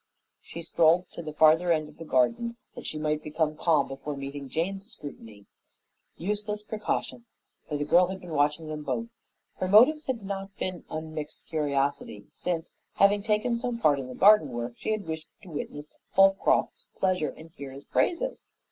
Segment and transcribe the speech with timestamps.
[0.41, 4.17] She strolled to the farther end of the garden that she might become calm before
[4.17, 5.45] meeting Jane's scrutiny.
[6.17, 7.25] Useless precaution!
[7.69, 9.09] For the girl had been watching them both.
[9.57, 14.49] Her motive had not been unmixed curiosity, since, having taken some part in the garden
[14.49, 18.47] work, she had wished to witness Holcroft's pleasure and hear his praises.